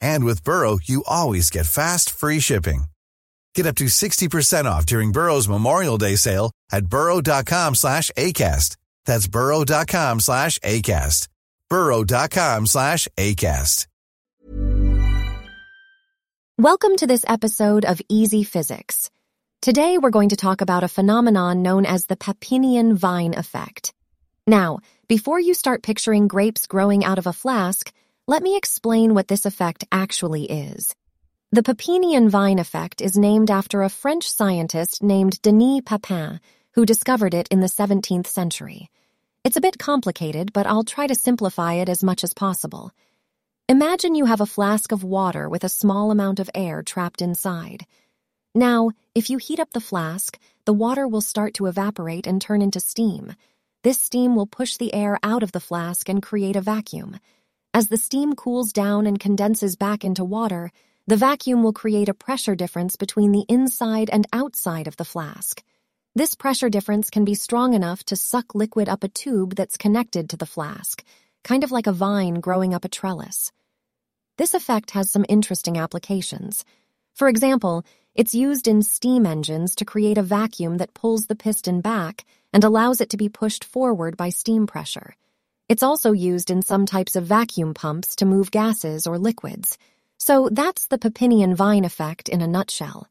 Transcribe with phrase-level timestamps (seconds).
[0.00, 2.84] And with Burrow, you always get fast, free shipping.
[3.54, 8.76] Get up to 60% off during Burrow's Memorial Day sale at burrow.com slash ACAST.
[9.06, 11.28] That's burrow.com slash ACAST.
[11.70, 13.86] burrow.com slash ACAST.
[16.58, 19.10] Welcome to this episode of Easy Physics.
[19.60, 23.92] Today we're going to talk about a phenomenon known as the Papinian vine effect.
[24.46, 27.92] Now, before you start picturing grapes growing out of a flask,
[28.28, 30.94] let me explain what this effect actually is.
[31.52, 36.40] The Papinian vine effect is named after a French scientist named Denis Papin,
[36.74, 38.90] who discovered it in the 17th century.
[39.44, 42.90] It's a bit complicated, but I'll try to simplify it as much as possible.
[43.68, 47.86] Imagine you have a flask of water with a small amount of air trapped inside.
[48.56, 52.60] Now, if you heat up the flask, the water will start to evaporate and turn
[52.60, 53.34] into steam.
[53.84, 57.20] This steam will push the air out of the flask and create a vacuum.
[57.76, 60.72] As the steam cools down and condenses back into water,
[61.06, 65.62] the vacuum will create a pressure difference between the inside and outside of the flask.
[66.14, 70.30] This pressure difference can be strong enough to suck liquid up a tube that's connected
[70.30, 71.04] to the flask,
[71.44, 73.52] kind of like a vine growing up a trellis.
[74.38, 76.64] This effect has some interesting applications.
[77.12, 77.84] For example,
[78.14, 82.24] it's used in steam engines to create a vacuum that pulls the piston back
[82.54, 85.14] and allows it to be pushed forward by steam pressure.
[85.68, 89.78] It's also used in some types of vacuum pumps to move gases or liquids.
[90.16, 93.08] So that's the Papinian vine effect in a nutshell.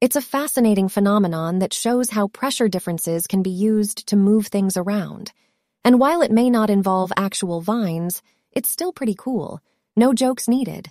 [0.00, 4.76] It's a fascinating phenomenon that shows how pressure differences can be used to move things
[4.76, 5.30] around.
[5.84, 8.20] And while it may not involve actual vines,
[8.50, 9.60] it's still pretty cool.
[9.94, 10.90] No jokes needed.